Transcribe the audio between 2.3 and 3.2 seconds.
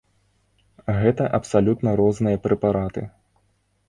прэпараты.